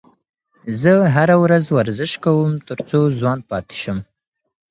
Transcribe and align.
زه 0.79 0.91
هره 1.15 1.35
ورځ 1.43 1.63
ورزش 1.75 2.11
کوم 2.25 2.49
تر 2.67 2.77
څو 2.89 2.99
ځوان 3.19 3.39
پاتې 3.49 3.75
شم. 3.81 3.97